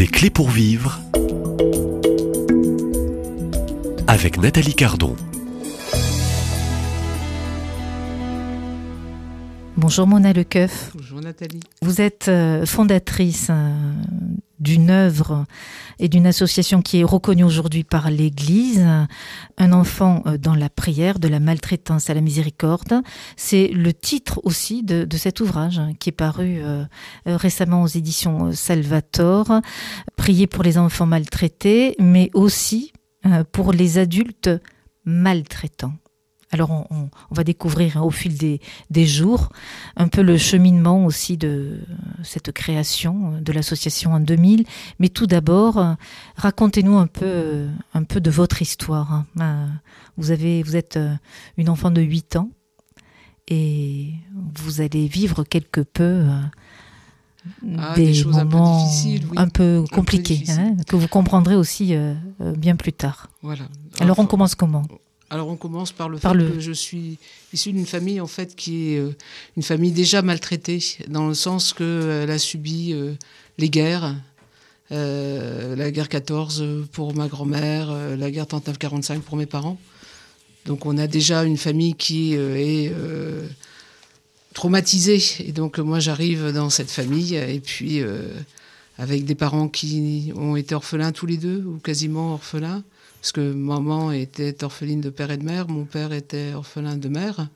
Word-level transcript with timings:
Des 0.00 0.06
clés 0.06 0.30
pour 0.30 0.48
vivre 0.48 0.98
avec 4.06 4.38
Nathalie 4.38 4.74
Cardon. 4.74 5.14
Bonjour 9.76 10.06
Mona 10.06 10.32
Lecoeuf. 10.32 10.92
Bonjour 10.94 11.20
Nathalie. 11.20 11.60
Vous 11.82 12.00
êtes 12.00 12.28
euh, 12.28 12.64
fondatrice 12.64 13.48
euh, 13.50 13.92
d'une 14.60 14.90
œuvre 14.90 15.46
et 15.98 16.08
d'une 16.08 16.26
association 16.26 16.82
qui 16.82 17.00
est 17.00 17.04
reconnue 17.04 17.44
aujourd'hui 17.44 17.84
par 17.84 18.10
l'Église, 18.10 18.86
Un 19.58 19.72
enfant 19.72 20.22
euh, 20.26 20.38
dans 20.38 20.54
la 20.54 20.68
prière, 20.68 21.18
de 21.18 21.28
la 21.28 21.40
maltraitance 21.40 22.10
à 22.10 22.14
la 22.14 22.20
miséricorde. 22.20 23.02
C'est 23.36 23.68
le 23.68 23.92
titre 23.92 24.40
aussi 24.44 24.82
de, 24.82 25.06
cet 25.16 25.40
ouvrage 25.40 25.78
hein, 25.78 25.92
qui 25.98 26.10
est 26.10 26.12
paru 26.12 26.62
récemment 27.26 27.82
aux 27.82 27.86
éditions 27.86 28.52
Salvator. 28.52 29.60
Prier 30.16 30.46
pour 30.46 30.62
les 30.62 30.78
enfants 30.78 31.06
maltraités, 31.06 31.96
mais 31.98 32.30
aussi 32.34 32.92
pour 33.52 33.72
les 33.72 33.98
adultes 33.98 34.50
maltraitants. 35.04 35.94
Alors 36.52 36.86
on, 36.90 37.08
va 37.30 37.44
découvrir 37.44 37.96
hein, 37.96 38.00
au 38.00 38.10
fil 38.10 38.36
des, 38.36 39.06
jours 39.06 39.50
un 39.96 40.08
peu 40.08 40.20
le 40.20 40.36
cheminement 40.36 41.04
aussi 41.04 41.36
de 41.36 41.78
cette 42.24 42.50
création 42.50 43.38
de 43.40 43.52
l'association 43.52 44.14
en 44.14 44.20
2000. 44.20 44.64
Mais 44.98 45.08
tout 45.10 45.26
d'abord, 45.26 45.96
racontez-nous 46.36 46.98
un 46.98 47.06
peu, 47.06 47.68
un 47.94 48.02
peu 48.02 48.20
de 48.20 48.30
votre 48.30 48.62
histoire. 48.62 49.12
Hein. 49.12 49.26
Euh, 49.40 49.66
vous, 50.16 50.32
avez, 50.32 50.62
vous 50.62 50.76
êtes 50.76 50.96
euh, 50.96 51.14
une 51.56 51.68
enfant 51.68 51.90
de 51.90 52.00
8 52.00 52.36
ans 52.36 52.50
et 53.48 54.12
vous 54.54 54.80
allez 54.80 55.06
vivre 55.06 55.44
quelque 55.44 55.80
peu 55.80 56.02
euh, 56.02 56.40
ah, 57.78 57.94
des, 57.94 58.24
moments 58.24 58.88
un 59.36 59.48
peu, 59.48 59.84
compliqués, 59.92 60.44
hein, 60.48 60.76
que 60.86 60.96
vous 60.96 61.08
comprendrez 61.08 61.54
aussi 61.54 61.94
bien 62.38 62.76
plus 62.76 62.92
tard. 62.92 63.30
Voilà. 63.42 63.64
Alors 64.00 64.18
on 64.18 64.26
commence 64.26 64.54
comment? 64.54 64.84
Alors 65.30 65.48
on 65.48 65.56
commence 65.56 65.92
par 65.92 66.08
le 66.08 66.18
fait 66.18 66.32
que 66.32 66.58
je 66.58 66.72
suis 66.72 67.18
issu 67.52 67.72
d'une 67.72 67.86
famille 67.86 68.20
en 68.20 68.26
fait 68.26 68.56
qui 68.56 68.94
est 68.94 68.98
euh, 68.98 69.14
une 69.56 69.62
famille 69.62 69.92
déjà 69.92 70.22
maltraitée 70.22 70.82
dans 71.06 71.28
le 71.28 71.34
sens 71.34 71.72
qu'elle 71.72 72.30
a 72.30 72.38
subi 72.38 72.92
euh, 72.92 73.14
les 73.56 73.70
guerres, 73.70 74.16
euh, 74.90 75.76
la 75.76 75.92
guerre 75.92 76.08
14 76.08 76.88
pour 76.90 77.14
ma 77.14 77.28
grand-mère, 77.28 77.92
la 78.16 78.30
guerre 78.30 78.46
39-45 78.46 79.20
pour 79.20 79.36
mes 79.36 79.46
parents. 79.46 79.78
Donc 80.66 80.84
on 80.84 80.98
a 80.98 81.06
déjà 81.06 81.44
une 81.44 81.56
famille 81.56 81.94
qui 81.94 82.34
est 82.34 82.92
traumatisée 84.52 85.22
et 85.38 85.52
donc 85.52 85.78
moi 85.78 86.00
j'arrive 86.00 86.52
dans 86.52 86.70
cette 86.70 86.90
famille 86.90 87.36
et 87.36 87.60
puis 87.60 88.02
avec 88.98 89.24
des 89.24 89.34
parents 89.34 89.68
qui 89.68 90.32
ont 90.36 90.56
été 90.56 90.74
orphelins 90.74 91.12
tous 91.12 91.26
les 91.26 91.38
deux 91.38 91.64
ou 91.64 91.78
quasiment 91.78 92.34
orphelins 92.34 92.82
parce 93.20 93.32
que 93.32 93.52
maman 93.52 94.12
était 94.12 94.64
orpheline 94.64 95.02
de 95.02 95.10
père 95.10 95.30
et 95.30 95.36
de 95.36 95.44
mère, 95.44 95.68
mon 95.68 95.84
père 95.84 96.12
était 96.12 96.54
orphelin 96.54 96.96
de 96.96 97.08
mère. 97.08 97.48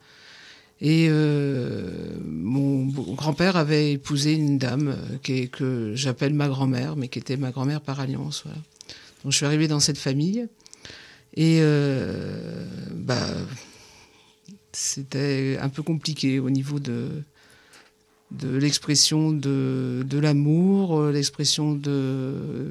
Et 0.83 1.07
euh, 1.09 2.19
mon 2.23 2.84
grand-père 2.84 3.57
avait 3.57 3.92
épousé 3.92 4.35
une 4.35 4.59
dame 4.59 4.95
euh, 5.31 5.47
que 5.47 5.92
j'appelle 5.95 6.35
ma 6.35 6.48
grand-mère, 6.48 6.97
mais 6.97 7.09
qui 7.09 7.19
était 7.19 7.39
ma 7.39 7.51
grand-mère 7.51 7.81
par 7.81 8.01
alliance. 8.01 8.45
Donc 9.23 9.33
je 9.33 9.37
suis 9.39 9.47
arrivée 9.47 9.69
dans 9.69 9.81
cette 9.81 9.97
famille. 9.97 10.47
Et 11.35 11.61
euh, 11.62 12.67
bah, 12.92 13.27
c'était 14.73 15.57
un 15.62 15.70
peu 15.70 15.83
compliqué 15.83 16.41
au 16.41 16.51
niveau 16.51 16.79
de, 16.79 17.09
l'expression 18.42 19.33
de 19.33 20.19
l'amour, 20.19 21.05
l'expression 21.05 21.73
de 21.73 22.70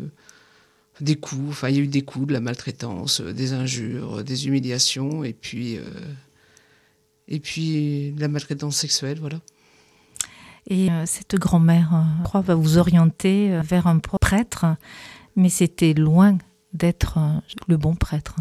des 1.01 1.15
coups. 1.15 1.49
Enfin, 1.49 1.69
il 1.69 1.75
y 1.75 1.79
a 1.79 1.81
eu 1.81 1.87
des 1.87 2.03
coups, 2.03 2.27
de 2.27 2.33
la 2.33 2.39
maltraitance, 2.39 3.21
euh, 3.21 3.33
des 3.33 3.53
injures, 3.53 4.19
euh, 4.19 4.23
des 4.23 4.47
humiliations, 4.47 5.23
et 5.23 5.33
puis, 5.33 5.77
euh, 5.77 5.83
et 7.27 7.39
puis 7.39 8.11
de 8.11 8.21
la 8.21 8.27
maltraitance 8.27 8.77
sexuelle, 8.77 9.19
voilà. 9.19 9.39
Et 10.69 10.87
cette 11.05 11.35
grand-mère, 11.35 12.05
je 12.19 12.23
crois, 12.23 12.39
va 12.39 12.55
vous 12.55 12.77
orienter 12.77 13.59
vers 13.65 13.85
un 13.85 13.99
prêtre, 13.99 14.65
mais 15.35 15.49
c'était 15.49 15.93
loin 15.93 16.37
d'être 16.71 17.19
le 17.67 17.75
bon 17.75 17.95
prêtre. 17.95 18.37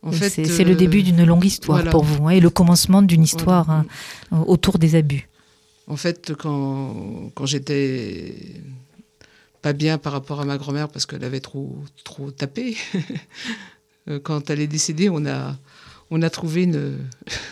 En 0.00 0.12
fait, 0.12 0.30
c'est 0.30 0.64
le 0.64 0.74
début 0.74 1.02
d'une 1.02 1.22
longue 1.26 1.44
histoire 1.44 1.84
pour 1.90 2.04
vous, 2.04 2.28
hein, 2.28 2.30
et 2.30 2.40
le 2.40 2.48
commencement 2.48 3.02
d'une 3.02 3.22
histoire 3.22 3.68
hein, 3.68 3.84
autour 4.46 4.78
des 4.78 4.94
abus. 4.94 5.28
En 5.88 5.96
fait, 5.96 6.32
quand, 6.34 7.30
quand 7.34 7.44
j'étais 7.44 8.62
pas 9.66 9.72
bien 9.72 9.98
par 9.98 10.12
rapport 10.12 10.40
à 10.40 10.44
ma 10.44 10.58
grand-mère 10.58 10.88
parce 10.88 11.06
qu'elle 11.06 11.24
avait 11.24 11.40
trop, 11.40 11.76
trop 12.04 12.30
tapé. 12.30 12.76
Euh, 14.08 14.20
quand 14.20 14.50
elle 14.50 14.60
est 14.60 14.68
décédée, 14.68 15.08
on 15.10 15.26
a, 15.26 15.58
on 16.12 16.22
a 16.22 16.30
trouvé 16.30 16.62
une, 16.62 16.96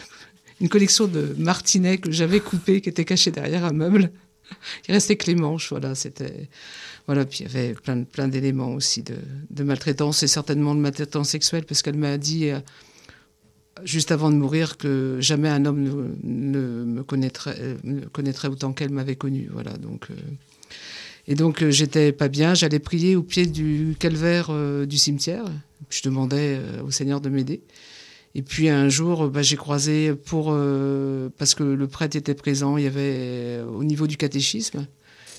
une 0.61 0.69
collection 0.69 1.09
de 1.09 1.35
martinets 1.37 1.99
que 1.99 2.13
j'avais 2.13 2.39
coupés, 2.39 2.81
qui 2.81 2.89
étaient 2.89 3.05
cachés 3.05 3.33
derrière 3.33 3.65
un 3.65 3.73
meuble. 3.73 4.13
Il 4.87 4.93
restait 4.93 5.17
que 5.17 5.27
les 5.27 5.35
manches, 5.35 5.71
voilà, 5.71 5.97
c'était... 5.97 6.49
Voilà, 7.07 7.25
puis 7.25 7.41
il 7.41 7.47
y 7.47 7.51
avait 7.51 7.75
plein, 7.75 8.05
plein 8.05 8.29
d'éléments 8.29 8.73
aussi 8.73 9.03
de, 9.03 9.65
maltraitance, 9.65 10.23
et 10.23 10.29
certainement 10.29 10.77
de 10.77 10.81
maltraitance 10.81 11.31
sexuelle, 11.31 11.65
parce 11.65 11.83
qu'elle 11.83 11.99
m'a 11.99 12.19
dit, 12.19 12.51
euh, 12.51 12.61
juste 13.83 14.13
avant 14.13 14.31
de 14.31 14.37
mourir, 14.37 14.77
que 14.77 15.17
jamais 15.19 15.49
un 15.49 15.65
homme 15.65 16.15
ne, 16.23 16.85
me 16.85 17.03
connaîtrait, 17.03 17.57
euh, 17.59 18.01
connaîtrait 18.13 18.47
autant 18.47 18.73
qu'elle 18.73 18.91
m'avait 18.91 19.17
connu, 19.17 19.49
voilà, 19.51 19.73
donc... 19.73 20.07
Et 21.27 21.35
donc 21.35 21.63
euh, 21.63 21.71
j'étais 21.71 22.13
pas 22.13 22.29
bien, 22.29 22.55
j'allais 22.55 22.79
prier 22.79 23.17
au 23.17 23.23
pied 23.23 23.47
du 23.47 23.97
calvaire 23.99 24.49
euh, 24.51 24.87
du 24.87 24.99
cimetière. 24.99 25.45
Je 25.91 26.03
demandais 26.03 26.59
euh, 26.59 26.83
au 26.83 26.91
Seigneur 26.91 27.21
de 27.21 27.29
m'aider. 27.29 27.63
Et 28.35 28.43
puis 28.43 28.69
un 28.69 28.89
jour, 28.89 29.29
bah, 29.29 29.43
j'ai 29.43 29.57
croisé 29.57 30.13
pour 30.13 30.47
parce 31.39 31.55
que 31.55 31.63
le 31.63 31.87
prêtre 31.87 32.17
était 32.17 32.35
présent, 32.35 32.77
il 32.77 32.83
y 32.83 32.87
avait 32.89 33.61
au 33.63 33.85
niveau 33.85 34.09
du 34.09 34.17
catéchisme 34.17 34.89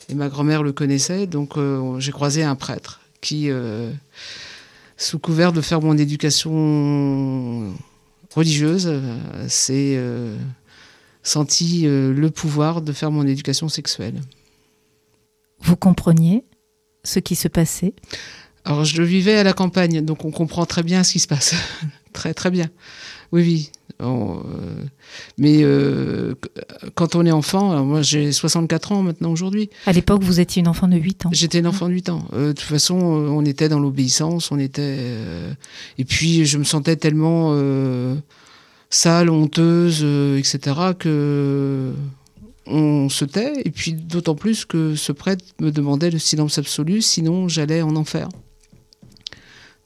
et 0.07 0.15
ma 0.15 0.29
grand-mère 0.29 0.63
le 0.63 0.71
connaissait, 0.71 1.27
donc 1.27 1.55
j'ai 1.97 2.13
croisé 2.13 2.43
un 2.43 2.55
prêtre 2.55 3.01
qui, 3.19 3.49
sous 4.95 5.19
couvert 5.19 5.51
de 5.51 5.59
faire 5.59 5.81
mon 5.81 5.97
éducation 5.97 7.73
religieuse, 8.33 8.89
s'est 9.49 9.99
senti 11.21 11.81
le 11.87 12.29
pouvoir 12.29 12.81
de 12.81 12.93
faire 12.93 13.11
mon 13.11 13.27
éducation 13.27 13.67
sexuelle 13.67 14.21
vous 15.61 15.75
compreniez 15.75 16.43
ce 17.03 17.19
qui 17.19 17.35
se 17.35 17.47
passait? 17.47 17.93
Alors 18.63 18.83
je 18.83 18.97
le 18.97 19.05
vivais 19.05 19.37
à 19.37 19.43
la 19.43 19.53
campagne, 19.53 20.01
donc 20.01 20.25
on 20.25 20.31
comprend 20.31 20.65
très 20.65 20.83
bien 20.83 21.03
ce 21.03 21.13
qui 21.13 21.19
se 21.19 21.27
passe. 21.27 21.55
très 22.13 22.33
très 22.33 22.51
bien. 22.51 22.69
Oui, 23.31 23.41
oui. 23.41 23.71
Euh, 24.01 24.41
mais 25.37 25.59
euh, 25.61 26.35
quand 26.95 27.15
on 27.15 27.25
est 27.25 27.31
enfant, 27.31 27.83
moi 27.85 28.01
j'ai 28.01 28.31
64 28.31 28.91
ans 28.91 29.03
maintenant 29.03 29.31
aujourd'hui. 29.31 29.69
À 29.85 29.93
l'époque, 29.93 30.23
vous 30.23 30.39
étiez 30.39 30.61
une 30.61 30.67
enfant 30.67 30.87
de 30.87 30.97
8 30.97 31.27
ans. 31.27 31.29
J'étais 31.31 31.59
une 31.59 31.67
enfant 31.67 31.87
de 31.87 31.93
8 31.93 32.09
ans. 32.09 32.25
Euh, 32.33 32.49
de 32.49 32.53
toute 32.53 32.67
façon, 32.67 32.95
on 32.95 33.45
était 33.45 33.69
dans 33.69 33.79
l'obéissance, 33.79 34.51
on 34.51 34.59
était. 34.59 34.99
et 35.97 36.05
puis 36.05 36.45
je 36.45 36.57
me 36.57 36.63
sentais 36.63 36.95
tellement 36.95 37.55
sale, 38.89 39.29
honteuse, 39.29 40.03
etc., 40.37 40.93
que 40.97 41.93
on 42.67 43.09
se 43.09 43.25
tait, 43.25 43.61
et 43.63 43.71
puis 43.71 43.93
d'autant 43.93 44.35
plus 44.35 44.65
que 44.65 44.95
ce 44.95 45.11
prêtre 45.11 45.45
me 45.59 45.71
demandait 45.71 46.09
le 46.09 46.19
silence 46.19 46.57
absolu, 46.57 47.01
sinon 47.01 47.47
j'allais 47.47 47.81
en 47.81 47.95
enfer. 47.95 48.29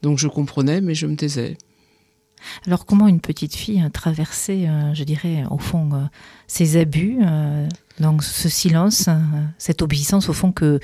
Donc 0.02 0.18
je 0.18 0.28
comprenais, 0.28 0.82
mais 0.82 0.96
je 0.96 1.06
me 1.08 1.16
taisais. 1.16 1.58
Alors 2.66 2.86
comment 2.86 3.08
une 3.08 3.20
petite 3.20 3.56
fille 3.56 3.82
a 3.82 3.90
traversé, 3.90 4.68
euh, 4.68 4.94
je 4.94 5.04
dirais, 5.04 5.44
au 5.50 5.58
fond, 5.58 5.90
euh, 5.94 6.04
ces 6.48 6.78
abus, 6.78 7.18
euh, 7.22 7.68
donc 8.00 8.24
ce 8.24 8.48
silence, 8.48 9.10
cette 9.58 9.82
obéissance 9.82 10.30
au 10.30 10.34
fond 10.34 10.54
que 10.54 10.80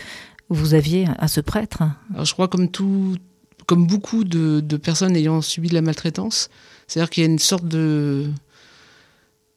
vous 0.49 0.73
aviez 0.73 1.07
à 1.17 1.29
ce 1.29 1.39
prêtre? 1.39 1.83
Alors 2.13 2.25
je 2.25 2.33
crois 2.33 2.49
comme 2.49 2.69
tout, 2.69 3.15
comme 3.67 3.87
beaucoup 3.87 4.25
de 4.25 4.77
personnes 4.77 5.15
ayant 5.15 5.41
subi 5.41 5.69
de 5.69 5.75
la 5.75 5.81
maltraitance, 5.81 6.49
c'est-à-dire 6.87 7.09
qu'il 7.09 7.23
y 7.23 7.25
a 7.27 7.29
une 7.29 7.39
sorte 7.39 7.65
de 7.65 8.29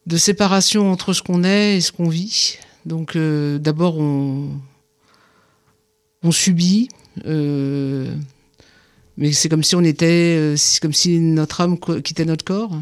de 0.08 0.16
séparation 0.16 0.90
entre 0.90 1.12
ce 1.12 1.22
qu'on 1.22 1.44
est 1.44 1.76
et 1.76 1.80
ce 1.82 1.92
qu'on 1.92 2.08
vit. 2.08 2.58
Donc 2.86 3.14
euh, 3.14 3.58
d'abord 3.58 3.98
on, 3.98 4.48
subit, 6.30 6.88
euh, 7.26 8.12
mais 9.16 9.32
c'est 9.32 9.48
comme 9.48 9.62
si 9.62 9.76
on 9.76 9.84
était, 9.84 10.36
euh, 10.36 10.56
c'est 10.56 10.80
comme 10.80 10.94
si 10.94 11.18
notre 11.20 11.60
âme 11.60 11.78
quittait 11.78 12.24
notre 12.24 12.44
corps. 12.44 12.72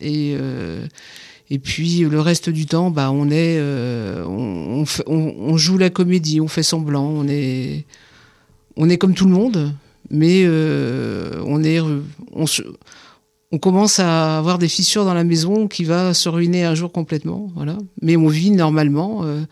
Et, 0.00 0.36
et 1.50 1.58
puis 1.58 2.00
le 2.00 2.20
reste 2.20 2.50
du 2.50 2.66
temps, 2.66 2.92
bah, 2.92 3.10
on 3.10 3.30
est, 3.30 3.60
on, 3.60 4.84
on, 5.06 5.56
joue 5.56 5.76
la 5.76 5.90
comédie, 5.90 6.40
on 6.40 6.46
fait 6.46 6.62
semblant, 6.62 7.04
on 7.04 7.26
est, 7.26 7.84
on 8.76 8.88
est 8.88 8.96
comme 8.96 9.14
tout 9.14 9.24
le 9.24 9.32
monde, 9.32 9.74
mais 10.08 10.46
on 10.46 11.64
est, 11.64 11.80
on 12.30 12.46
se, 12.46 12.62
on 13.50 13.58
commence 13.58 13.98
à 13.98 14.38
avoir 14.38 14.58
des 14.58 14.68
fissures 14.68 15.04
dans 15.04 15.14
la 15.14 15.24
maison 15.24 15.68
qui 15.68 15.84
va 15.84 16.12
se 16.12 16.28
ruiner 16.28 16.64
un 16.64 16.74
jour 16.74 16.92
complètement. 16.92 17.50
Voilà. 17.54 17.78
Mais 18.02 18.16
on 18.16 18.28
vit 18.28 18.50
normalement. 18.50 19.24
Euh, 19.24 19.42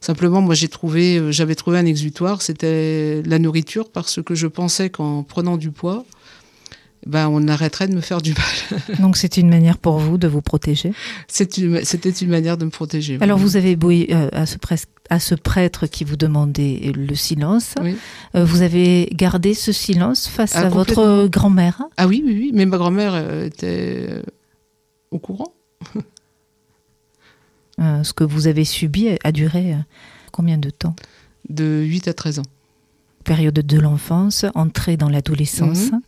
simplement, 0.00 0.42
moi, 0.42 0.54
j'ai 0.54 0.68
trouvé, 0.68 1.16
euh, 1.16 1.32
j'avais 1.32 1.54
trouvé 1.54 1.78
un 1.78 1.86
exutoire, 1.86 2.42
c'était 2.42 3.22
la 3.24 3.38
nourriture, 3.38 3.90
parce 3.90 4.20
que 4.22 4.34
je 4.34 4.46
pensais 4.46 4.90
qu'en 4.90 5.22
prenant 5.22 5.56
du 5.56 5.70
poids, 5.70 6.04
ben, 7.06 7.28
on 7.28 7.46
arrêterait 7.46 7.86
de 7.86 7.94
me 7.94 8.00
faire 8.00 8.20
du 8.20 8.34
mal. 8.34 8.80
Donc 8.98 9.16
c'est 9.16 9.36
une 9.36 9.48
manière 9.48 9.78
pour 9.78 9.98
vous 9.98 10.18
de 10.18 10.26
vous 10.26 10.42
protéger? 10.42 10.92
C'était 11.28 11.62
une, 11.62 12.28
manière 12.28 12.58
de 12.58 12.64
me 12.64 12.70
protéger. 12.70 13.16
Alors 13.20 13.38
vous 13.38 13.56
avez 13.56 13.76
beau 13.76 13.92
euh, 13.92 14.28
à, 14.32 14.44
ce 14.44 14.56
à, 15.08 15.20
ce 15.20 15.36
prêtre 15.36 15.86
qui 15.86 16.02
vous 16.02 16.16
demandait 16.16 16.92
le 16.94 17.14
silence, 17.14 17.76
euh, 18.34 18.44
vous 18.44 18.62
avez 18.62 19.08
gardé 19.12 19.54
ce 19.54 19.70
silence 19.70 20.26
face 20.26 20.56
ah, 20.56 20.62
à 20.62 20.68
votre 20.68 21.28
grand-mère? 21.28 21.80
Ah 21.96 22.08
oui, 22.08 22.24
oui, 22.26 22.36
oui, 22.36 22.50
mais 22.52 22.66
ma 22.66 22.76
grand-mère 22.76 23.12
euh, 23.14 23.46
était 23.46 24.20
au 25.12 25.20
courant. 25.20 25.54
ce 27.78 28.12
que 28.12 28.24
vous 28.24 28.48
avez 28.48 28.64
subi 28.64 29.10
a 29.22 29.30
duré 29.30 29.76
combien 30.32 30.58
de 30.58 30.70
temps? 30.70 30.96
De 31.48 31.84
8 31.86 32.08
à 32.08 32.14
13 32.14 32.40
ans. 32.40 32.46
Période 33.22 33.54
de 33.54 33.78
l'enfance, 33.78 34.44
entrée 34.56 34.96
dans 34.96 35.08
l'adolescence. 35.08 35.92
Mhm. 35.92 36.00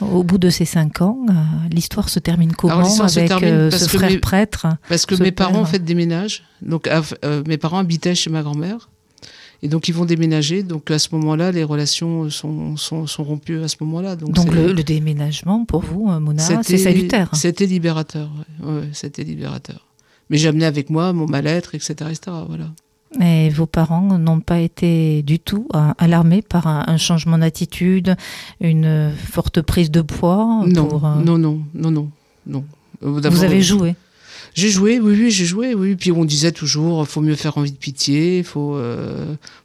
Au 0.00 0.22
bout 0.22 0.38
de 0.38 0.50
ces 0.50 0.64
cinq 0.64 1.00
ans, 1.00 1.18
euh, 1.28 1.32
l'histoire 1.70 2.08
se 2.08 2.18
termine 2.18 2.52
comment 2.52 2.80
avec 3.00 3.30
euh, 3.30 3.70
ce 3.70 3.88
frère 3.88 4.20
prêtre 4.20 4.66
Parce 4.88 5.06
que 5.06 5.14
mes 5.22 5.32
parents 5.32 5.60
ont 5.60 5.64
fait 5.64 5.78
déménage. 5.78 6.44
Donc 6.62 6.88
euh, 6.88 7.42
mes 7.46 7.58
parents 7.58 7.78
habitaient 7.78 8.14
chez 8.14 8.30
ma 8.30 8.42
grand-mère. 8.42 8.88
Et 9.64 9.68
donc 9.68 9.88
ils 9.88 9.94
vont 9.94 10.04
déménager. 10.04 10.62
Donc 10.62 10.90
à 10.90 10.98
ce 10.98 11.08
moment-là, 11.12 11.52
les 11.52 11.64
relations 11.64 12.30
sont, 12.30 12.76
sont, 12.76 13.06
sont, 13.06 13.24
rompues 13.24 13.62
à 13.62 13.68
ce 13.68 13.76
moment-là. 13.80 14.16
Donc, 14.16 14.32
donc 14.32 14.52
le, 14.52 14.74
déménagement 14.74 15.64
pour 15.64 15.82
vous, 15.82 16.06
Mona, 16.06 16.62
c'est 16.62 16.78
salutaire. 16.78 17.30
C'était 17.34 17.66
libérateur. 17.66 18.30
Ouais. 18.62 18.88
c'était 18.92 19.24
libérateur. 19.24 19.86
Mais 20.30 20.38
j'ai 20.38 20.48
amené 20.48 20.64
avec 20.64 20.90
moi 20.90 21.12
mon 21.12 21.26
mal-être, 21.26 21.74
etc., 21.74 21.94
etc. 22.10 22.36
Voilà. 22.48 22.70
Mais 23.18 23.50
vos 23.50 23.66
parents 23.66 24.18
n'ont 24.18 24.40
pas 24.40 24.60
été 24.60 25.22
du 25.22 25.38
tout 25.38 25.68
euh, 25.74 25.92
alarmés 25.98 26.42
par 26.42 26.66
un, 26.66 26.96
changement 26.96 27.38
d'attitude, 27.38 28.16
une 28.60 29.12
forte 29.30 29.60
prise 29.60 29.90
de 29.90 30.00
poids 30.00 30.62
Non, 30.66 30.88
euh, 30.94 31.22
non, 31.22 31.38
non, 31.38 31.60
non, 31.74 31.90
non, 31.90 32.10
non. 32.46 32.64
Euh, 33.02 33.20
Vous 33.30 33.44
avez 33.44 33.62
joué 33.62 33.94
j'ai 34.54 34.68
joué, 34.68 35.00
oui, 35.00 35.16
oui, 35.18 35.30
j'ai 35.30 35.46
joué, 35.46 35.74
oui. 35.74 35.96
Puis 35.96 36.12
on 36.12 36.26
disait 36.26 36.52
toujours, 36.52 37.08
faut 37.08 37.22
mieux 37.22 37.36
faire 37.36 37.56
envie 37.56 37.72
de 37.72 37.76
pitié, 37.78 38.42
faut, 38.42 38.78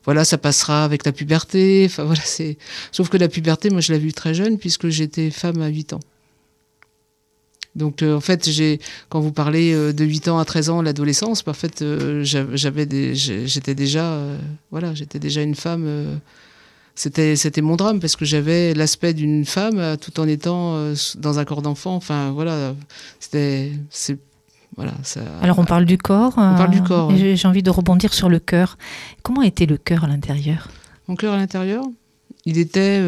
voilà, 0.06 0.24
ça 0.24 0.38
passera 0.38 0.86
avec 0.86 1.06
la 1.06 1.12
puberté. 1.12 1.84
Enfin 1.90 2.06
voilà, 2.06 2.22
c'est. 2.24 2.58
Sauf 2.94 3.10
que 3.10 3.18
la 3.18 3.28
puberté, 3.28 3.70
moi, 3.70 3.82
je 3.82 3.92
l'ai 3.92 4.00
vue 4.00 4.14
très 4.14 4.34
jeune 4.34 4.58
puisque 4.58 4.88
j'étais 4.88 5.30
femme 5.30 5.62
à 5.62 5.68
8 5.68 5.92
ans. 5.92 6.00
Donc 7.78 8.02
euh, 8.02 8.16
en 8.16 8.20
fait, 8.20 8.50
j'ai 8.50 8.80
quand 9.10 9.20
vous 9.20 9.32
parlez 9.32 9.72
euh, 9.74 9.94
de 9.94 10.04
8 10.04 10.28
ans 10.28 10.40
à 10.40 10.46
13 10.46 10.70
ans, 10.70 10.82
l'adolescence, 10.82 11.46
bah, 11.46 11.52
en 11.52 11.54
fait, 11.54 11.82
euh, 11.82 12.24
j'avais 12.24 12.88
j'étais 13.14 13.76
déjà 13.76 14.20
voilà, 14.72 14.94
j'étais 14.94 15.20
déjà 15.20 15.42
une 15.42 15.56
femme 15.56 16.20
c'était 16.96 17.36
c'était 17.36 17.62
mon 17.62 17.76
drame 17.76 18.00
parce 18.00 18.16
que 18.16 18.26
j'avais 18.26 18.74
l'aspect 18.74 19.14
d'une 19.14 19.46
femme 19.46 19.98
tout 20.02 20.20
en 20.20 20.28
étant 20.28 20.92
dans 21.18 21.40
un 21.40 21.46
corps 21.46 21.62
d'enfant. 21.62 21.96
Enfin 21.96 22.32
voilà, 22.32 22.74
c'était 23.20 23.72
c'est 23.92 24.18
voilà, 24.76 24.94
ça... 25.04 25.22
Alors 25.42 25.60
on 25.60 25.66
parle 25.66 25.86
du 25.86 25.98
corps. 25.98 26.34
On 26.38 26.56
parle 26.56 26.72
du 26.72 26.82
corps. 26.82 27.12
J'ai 27.16 27.48
envie 27.48 27.64
de 27.64 27.70
rebondir 27.70 28.14
sur 28.14 28.30
le 28.30 28.40
cœur. 28.40 28.78
Comment 29.22 29.44
était 29.44 29.66
le 29.68 29.78
cœur 29.78 30.04
à 30.04 30.08
l'intérieur? 30.08 30.70
Mon 31.08 31.16
cœur 31.16 31.34
à 31.34 31.38
l'intérieur, 31.38 31.84
il 32.46 32.58
était 32.58 33.00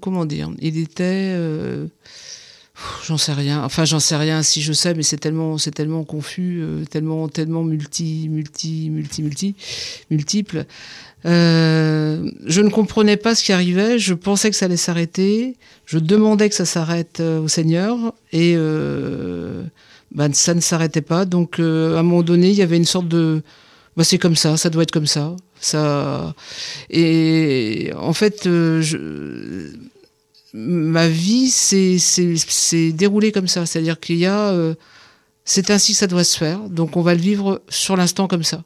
comment, 0.00 0.24
dire 0.24 0.50
Il 0.60 0.78
était. 0.78 1.32
Euh, 1.34 1.86
j'en 3.06 3.16
sais 3.16 3.32
rien. 3.32 3.62
Enfin, 3.64 3.84
j'en 3.84 4.00
sais 4.00 4.16
rien 4.16 4.42
si 4.42 4.62
je 4.62 4.72
sais, 4.72 4.94
mais 4.94 5.02
c'est 5.02 5.18
tellement, 5.18 5.58
c'est 5.58 5.70
tellement 5.70 6.04
confus, 6.04 6.60
euh, 6.62 6.84
tellement, 6.84 7.28
tellement 7.28 7.62
multi, 7.62 8.28
multi, 8.28 8.90
multi, 8.90 9.22
multi, 9.22 9.54
multiple. 10.10 10.64
Euh, 11.26 12.30
je 12.46 12.60
ne 12.62 12.70
comprenais 12.70 13.16
pas 13.16 13.34
ce 13.34 13.44
qui 13.44 13.52
arrivait. 13.52 13.98
Je 13.98 14.14
pensais 14.14 14.50
que 14.50 14.56
ça 14.56 14.66
allait 14.66 14.76
s'arrêter. 14.76 15.56
Je 15.86 15.98
demandais 15.98 16.48
que 16.48 16.54
ça 16.54 16.64
s'arrête 16.64 17.20
au 17.20 17.48
Seigneur 17.48 18.14
et 18.32 18.54
ben, 18.54 20.32
ça 20.32 20.54
ne 20.54 20.60
s'arrêtait 20.60 21.02
pas. 21.02 21.24
Donc, 21.24 21.58
à 21.58 21.62
un 21.62 22.02
moment 22.02 22.22
donné, 22.22 22.50
il 22.50 22.56
y 22.56 22.62
avait 22.62 22.76
une 22.76 22.84
sorte 22.84 23.08
de, 23.08 23.42
bah, 23.96 24.04
c'est 24.04 24.18
comme 24.18 24.36
ça, 24.36 24.56
ça 24.56 24.70
doit 24.70 24.82
être 24.82 24.92
comme 24.92 25.06
ça. 25.06 25.34
Ça 25.60 26.34
et 26.88 27.92
en 27.96 28.12
fait, 28.12 28.46
euh, 28.46 28.80
je, 28.80 29.76
ma 30.54 31.08
vie 31.08 31.50
s'est 31.50 32.92
déroulée 32.92 33.32
comme 33.32 33.48
ça, 33.48 33.66
c'est-à-dire 33.66 34.00
qu'il 34.00 34.16
y 34.16 34.26
a, 34.26 34.50
euh, 34.50 34.74
c'est 35.44 35.70
ainsi 35.70 35.92
que 35.92 35.98
ça 35.98 36.06
doit 36.06 36.24
se 36.24 36.38
faire. 36.38 36.60
Donc 36.68 36.96
on 36.96 37.02
va 37.02 37.14
le 37.14 37.20
vivre 37.20 37.62
sur 37.68 37.96
l'instant 37.96 38.26
comme 38.26 38.44
ça. 38.44 38.62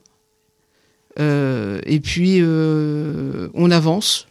Euh, 1.19 1.81
et 1.85 2.01
puis 2.01 2.43
on 2.43 3.71
avance. 3.71 4.27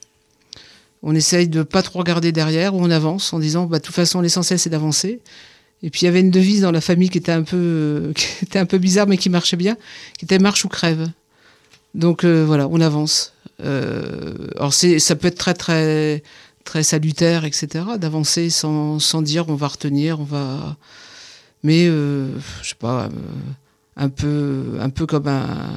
On 1.05 1.13
essaye 1.13 1.49
de 1.49 1.63
pas 1.63 1.81
trop 1.81 1.99
regarder 1.99 2.31
derrière, 2.31 2.75
on 2.75 2.89
avance 2.89 3.33
en 3.33 3.39
disant, 3.39 3.65
bah, 3.65 3.79
de 3.79 3.83
toute 3.83 3.93
façon, 3.93 4.21
l'essentiel 4.21 4.57
c'est 4.57 4.69
d'avancer. 4.69 5.19
Et 5.83 5.89
puis 5.89 6.01
il 6.01 6.05
y 6.05 6.07
avait 6.07 6.21
une 6.21 6.31
devise 6.31 6.61
dans 6.61 6.71
la 6.71 6.81
famille 6.81 7.09
qui 7.09 7.17
était 7.17 7.31
un 7.31 7.43
peu, 7.43 8.13
qui 8.15 8.45
était 8.45 8.59
un 8.59 8.65
peu 8.65 8.77
bizarre, 8.77 9.05
mais 9.07 9.17
qui 9.17 9.29
marchait 9.29 9.57
bien, 9.57 9.77
qui 10.17 10.25
était 10.25 10.39
marche 10.39 10.65
ou 10.65 10.69
crève. 10.69 11.09
Donc 11.93 12.23
euh, 12.23 12.43
voilà, 12.45 12.67
on 12.69 12.81
avance. 12.81 13.33
Euh, 13.61 14.33
alors 14.55 14.73
ça 14.73 15.15
peut 15.15 15.27
être 15.27 15.37
très 15.37 15.53
très 15.53 16.23
très 16.63 16.83
salutaire, 16.83 17.45
etc. 17.45 17.85
D'avancer 17.99 18.49
sans, 18.49 18.99
sans 18.99 19.21
dire 19.21 19.49
on 19.49 19.55
va 19.55 19.67
retenir, 19.67 20.19
on 20.19 20.23
va. 20.23 20.77
Mais 21.63 21.87
euh, 21.87 22.29
je 22.61 22.69
sais 22.69 22.75
pas, 22.75 23.05
euh, 23.05 23.09
un 23.95 24.09
peu 24.09 24.77
un 24.79 24.89
peu 24.89 25.05
comme 25.05 25.27
un 25.27 25.69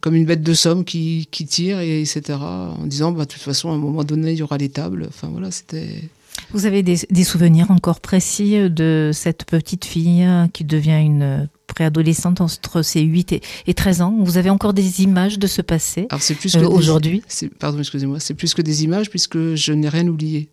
comme 0.00 0.14
une 0.14 0.26
bête 0.26 0.42
de 0.42 0.54
somme 0.54 0.84
qui, 0.84 1.28
qui 1.30 1.46
tire 1.46 1.80
et 1.80 2.00
etc. 2.00 2.38
En 2.40 2.86
disant 2.86 3.12
bah 3.12 3.24
de 3.24 3.30
toute 3.30 3.42
façon 3.42 3.70
à 3.70 3.74
un 3.74 3.78
moment 3.78 4.04
donné 4.04 4.32
il 4.32 4.38
y 4.38 4.42
aura 4.42 4.58
les 4.58 4.70
tables. 4.70 5.06
Enfin 5.08 5.28
voilà, 5.28 5.50
c'était. 5.50 6.02
Vous 6.52 6.66
avez 6.66 6.82
des, 6.82 6.98
des, 7.10 7.24
souvenirs 7.24 7.70
encore 7.70 8.00
précis 8.00 8.70
de 8.70 9.10
cette 9.12 9.44
petite 9.44 9.84
fille 9.84 10.26
qui 10.52 10.64
devient 10.64 11.00
une 11.00 11.48
préadolescente 11.72 12.40
entre 12.40 12.82
ses 12.82 13.00
8 13.00 13.40
et, 13.66 13.74
13 13.74 14.02
ans? 14.02 14.16
Vous 14.20 14.36
avez 14.36 14.50
encore 14.50 14.74
des 14.74 15.02
images 15.02 15.38
de 15.38 15.46
ce 15.46 15.62
passé 15.62 16.06
euh, 16.10 16.68
aujourd'hui? 16.68 17.22
Pardon, 17.58 17.78
excusez-moi. 17.78 18.20
C'est 18.20 18.34
plus 18.34 18.54
que 18.54 18.62
des 18.62 18.84
images 18.84 19.10
puisque 19.10 19.54
je 19.54 19.72
n'ai 19.72 19.88
rien 19.88 20.06
oublié. 20.06 20.48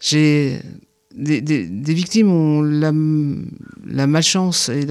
J'ai 0.00 0.60
des, 1.14 1.94
victimes 1.94 2.30
ont 2.30 2.62
la, 2.62 4.06
malchance 4.06 4.68
et 4.68 4.86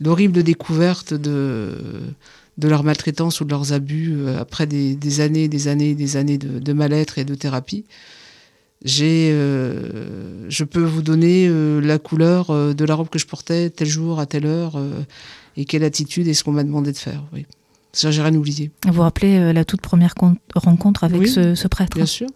l'horrible 0.00 0.42
découverte 0.42 1.14
de, 1.14 1.78
de 2.58 2.68
leur 2.68 2.82
maltraitance 2.84 3.40
ou 3.40 3.44
de 3.44 3.50
leurs 3.50 3.72
abus 3.72 4.12
euh, 4.14 4.38
après 4.38 4.66
des, 4.66 5.20
années, 5.20 5.48
des 5.48 5.68
années, 5.68 5.94
des 5.94 6.16
années 6.16 6.38
de, 6.38 6.58
de 6.58 6.72
mal-être 6.72 7.18
et 7.18 7.24
de 7.24 7.34
thérapie. 7.34 7.84
J'ai, 8.84 9.30
euh, 9.32 10.48
je 10.48 10.64
peux 10.64 10.82
vous 10.82 11.02
donner 11.02 11.48
euh, 11.48 11.80
la 11.80 11.98
couleur 11.98 12.50
euh, 12.50 12.74
de 12.74 12.84
la 12.84 12.94
robe 12.94 13.08
que 13.08 13.18
je 13.18 13.26
portais 13.26 13.70
tel 13.70 13.88
jour 13.88 14.20
à 14.20 14.26
telle 14.26 14.46
heure 14.46 14.78
et 15.56 15.64
quelle 15.64 15.84
attitude 15.84 16.28
et 16.28 16.34
ce 16.34 16.44
qu'on 16.44 16.52
m'a 16.52 16.64
demandé 16.64 16.92
de 16.92 16.96
faire. 16.96 17.24
Oui, 17.32 17.46
ça 17.92 18.10
j'ai 18.10 18.22
rien 18.22 18.34
oublié. 18.34 18.70
Vous 18.86 18.92
vous 18.92 19.02
rappelez 19.02 19.52
la 19.52 19.64
toute 19.64 19.80
première 19.80 20.14
rencontre 20.54 21.04
avec 21.04 21.26
ce, 21.26 21.54
ce, 21.54 21.68
prêtre? 21.68 21.96
Bien 21.96 22.06
sûr. 22.06 22.28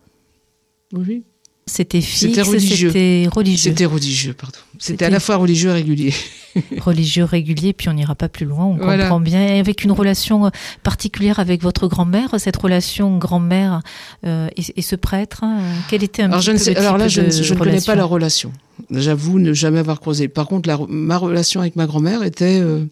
Oui. 0.92 1.22
C'était 1.66 2.00
fixe, 2.00 2.20
c'était 2.20 2.42
religieux. 2.42 2.88
C'était 2.88 3.28
religieux. 3.30 3.70
C'était 3.70 3.84
religieux, 3.84 4.32
pardon. 4.34 4.58
C'était 4.78 5.04
à 5.04 5.10
la 5.10 5.20
fois 5.20 5.36
religieux 5.36 5.70
et 5.70 5.74
régulier. 5.74 6.14
religieux, 6.78 7.24
régulier, 7.24 7.72
puis 7.72 7.88
on 7.88 7.92
n'ira 7.92 8.14
pas 8.14 8.28
plus 8.28 8.46
loin, 8.46 8.64
on 8.64 8.76
comprend 8.76 9.20
bien. 9.20 9.58
avec 9.58 9.84
une 9.84 9.92
relation 9.92 10.46
euh, 10.46 10.50
particulière 10.82 11.38
avec 11.38 11.62
votre 11.62 11.86
grand-mère, 11.86 12.34
cette 12.38 12.56
relation 12.56 13.18
grand-mère 13.18 13.82
euh, 14.26 14.48
et, 14.56 14.82
ce 14.82 14.96
prêtre, 14.96 15.44
hein, 15.44 15.60
quel 15.88 16.02
était 16.02 16.22
un 16.22 16.30
alors, 16.30 16.40
je 16.40 16.52
ne 16.52 16.56
sais, 16.56 16.76
alors 16.76 16.98
là, 16.98 17.08
je, 17.08 17.20
ne 17.20 17.58
connais 17.58 17.80
pas 17.80 17.94
la 17.94 18.04
relation. 18.04 18.52
J'avoue 18.90 19.38
ne 19.38 19.52
jamais 19.52 19.78
avoir 19.78 20.00
croisé. 20.00 20.26
Par 20.28 20.48
contre, 20.48 20.68
la, 20.68 20.78
ma 20.88 21.18
relation 21.18 21.60
avec 21.60 21.76
ma 21.76 21.86
grand-mère 21.86 22.22
était 22.24 22.60
euh, 22.60 22.84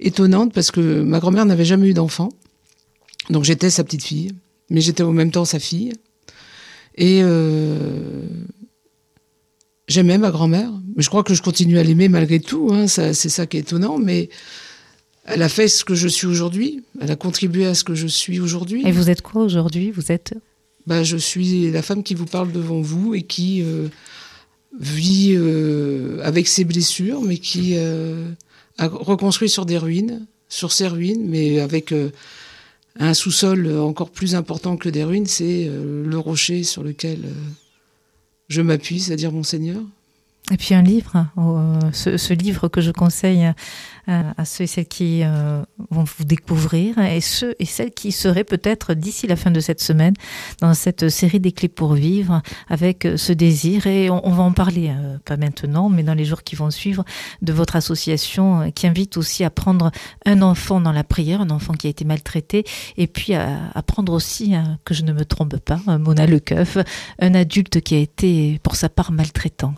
étonnante 0.00 0.54
parce 0.54 0.70
que 0.70 1.02
ma 1.02 1.18
grand-mère 1.18 1.44
n'avait 1.44 1.64
jamais 1.64 1.88
eu 1.88 1.94
d'enfant. 1.94 2.30
Donc 3.30 3.44
j'étais 3.44 3.70
sa 3.70 3.84
petite 3.84 4.04
fille, 4.04 4.32
mais 4.70 4.80
j'étais 4.80 5.02
en 5.02 5.12
même 5.12 5.30
temps 5.30 5.44
sa 5.44 5.58
fille. 5.58 5.92
Et 6.96 7.20
euh, 7.22 8.22
j'aimais 9.88 10.18
ma 10.18 10.30
grand-mère. 10.30 10.70
Je 10.96 11.08
crois 11.08 11.24
que 11.24 11.34
je 11.34 11.42
continue 11.42 11.78
à 11.78 11.82
l'aimer 11.82 12.08
malgré 12.08 12.40
tout. 12.40 12.70
Hein, 12.72 12.86
c'est 12.86 13.14
ça 13.14 13.46
qui 13.46 13.56
est 13.56 13.60
étonnant. 13.60 13.98
Mais 13.98 14.28
elle 15.24 15.42
a 15.42 15.48
fait 15.48 15.68
ce 15.68 15.84
que 15.84 15.94
je 15.94 16.08
suis 16.08 16.26
aujourd'hui. 16.26 16.82
Elle 17.00 17.10
a 17.10 17.16
contribué 17.16 17.66
à 17.66 17.74
ce 17.74 17.84
que 17.84 17.94
je 17.94 18.06
suis 18.06 18.40
aujourd'hui. 18.40 18.82
Et 18.86 18.92
vous 18.92 19.10
êtes 19.10 19.22
quoi 19.22 19.42
aujourd'hui? 19.42 19.90
Vous 19.90 20.12
êtes 20.12 20.34
bah, 20.86 21.02
Je 21.02 21.16
suis 21.16 21.70
la 21.70 21.82
femme 21.82 22.02
qui 22.02 22.14
vous 22.14 22.26
parle 22.26 22.52
devant 22.52 22.80
vous 22.80 23.14
et 23.14 23.22
qui 23.22 23.62
euh, 23.62 23.88
vit 24.78 25.34
euh, 25.34 26.20
avec 26.22 26.46
ses 26.46 26.64
blessures, 26.64 27.22
mais 27.22 27.38
qui 27.38 27.72
euh, 27.76 28.28
a 28.78 28.86
reconstruit 28.86 29.48
sur 29.48 29.64
des 29.64 29.78
ruines, 29.78 30.26
sur 30.48 30.72
ses 30.72 30.88
ruines, 30.88 31.26
mais 31.26 31.60
avec 31.60 31.94
un 32.98 33.14
sous-sol 33.14 33.78
encore 33.78 34.10
plus 34.10 34.34
important 34.34 34.76
que 34.76 34.88
des 34.88 35.04
ruines, 35.04 35.26
c'est 35.26 35.66
euh, 35.68 36.04
le 36.04 36.18
rocher 36.18 36.62
sur 36.62 36.82
lequel 36.82 37.24
euh, 37.24 37.32
je 38.48 38.62
m'appuie, 38.62 39.00
c'est-à-dire 39.00 39.32
mon 39.32 39.42
Seigneur. 39.42 39.82
Et 40.52 40.58
puis 40.58 40.74
un 40.74 40.82
livre, 40.82 41.26
euh, 41.38 41.80
ce, 41.92 42.34
livre 42.34 42.68
que 42.68 42.82
je 42.82 42.90
conseille 42.90 43.50
euh, 44.08 44.22
à 44.36 44.44
ceux 44.44 44.64
et 44.64 44.66
celles 44.66 44.86
qui 44.86 45.22
euh, 45.22 45.62
vont 45.90 46.04
vous 46.04 46.24
découvrir 46.24 46.98
et 46.98 47.22
ceux 47.22 47.54
et 47.58 47.64
celles 47.64 47.92
qui 47.92 48.12
seraient 48.12 48.44
peut-être 48.44 48.92
d'ici 48.92 49.26
la 49.26 49.36
fin 49.36 49.50
de 49.50 49.60
cette 49.60 49.80
semaine 49.80 50.12
dans 50.60 50.74
cette 50.74 51.08
série 51.08 51.40
des 51.40 51.52
clés 51.52 51.68
pour 51.68 51.94
vivre 51.94 52.42
avec 52.68 53.08
ce 53.16 53.32
désir. 53.32 53.86
Et 53.86 54.10
on, 54.10 54.30
va 54.32 54.42
en 54.42 54.52
parler, 54.52 54.92
pas 55.24 55.38
maintenant, 55.38 55.88
mais 55.88 56.02
dans 56.02 56.12
les 56.12 56.26
jours 56.26 56.42
qui 56.42 56.56
vont 56.56 56.70
suivre, 56.70 57.04
de 57.40 57.52
votre 57.54 57.74
association 57.76 58.70
qui 58.72 58.86
invite 58.86 59.16
aussi 59.16 59.44
à 59.44 59.50
prendre 59.50 59.92
un 60.26 60.42
enfant 60.42 60.78
dans 60.78 60.92
la 60.92 61.04
prière, 61.04 61.40
un 61.40 61.50
enfant 61.50 61.72
qui 61.72 61.86
a 61.86 61.90
été 61.90 62.04
maltraité, 62.04 62.64
et 62.98 63.06
puis 63.06 63.34
à, 63.34 63.72
prendre 63.86 64.12
aussi, 64.12 64.52
que 64.84 64.92
je 64.92 65.04
ne 65.04 65.14
me 65.14 65.24
trompe 65.24 65.56
pas, 65.56 65.80
Mona 65.86 66.26
Lekeuf, 66.26 66.76
un 67.18 67.34
adulte 67.34 67.80
qui 67.80 67.94
a 67.94 67.98
été 67.98 68.60
pour 68.62 68.76
sa 68.76 68.90
part 68.90 69.10
maltraitant 69.10 69.74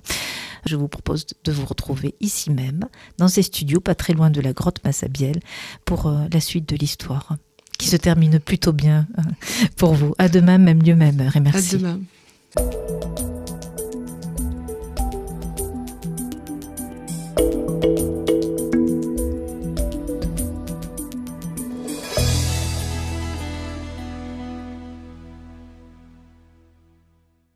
je 0.67 0.77
vous 0.77 0.89
propose 0.89 1.27
de 1.45 1.53
vous 1.53 1.65
retrouver 1.65 2.15
ici 2.21 2.51
même, 2.51 2.85
dans 3.19 3.29
ces 3.29 3.43
studios, 3.43 3.81
pas 3.81 3.95
très 3.95 4.13
loin 4.13 4.31
de 4.31 4.41
la 4.41 4.53
grotte 4.53 4.85
Massabielle, 4.85 5.41
pour 5.85 6.07
euh, 6.07 6.27
la 6.33 6.41
suite 6.41 6.69
de 6.69 6.77
l'histoire, 6.77 7.37
qui 7.79 7.89
se 7.89 7.97
termine 7.97 8.39
plutôt 8.41 8.73
bien 8.73 9.07
euh, 9.19 9.23
pour 9.77 9.95
vous. 9.95 10.15
À 10.19 10.29
demain, 10.29 10.59
même 10.59 10.83
lieu, 10.83 10.95
même 10.95 11.21
heure, 11.21 11.37
merci. 11.41 11.77
À 11.77 11.79
demain. 11.79 12.01